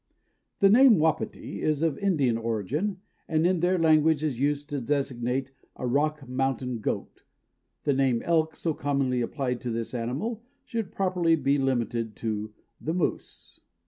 [0.61, 5.51] The name Wapiti is of Indian origin, and in their language is used to designate
[5.75, 7.21] a Rock Mountain goat.
[7.83, 12.51] The name elk so commonly applied to this animal should properly be limited to
[12.83, 13.59] the moose.